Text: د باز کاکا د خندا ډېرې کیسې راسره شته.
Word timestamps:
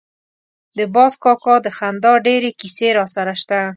د 0.77 0.79
باز 0.93 1.13
کاکا 1.23 1.55
د 1.65 1.67
خندا 1.77 2.13
ډېرې 2.27 2.51
کیسې 2.59 2.87
راسره 2.99 3.33
شته. 3.41 3.61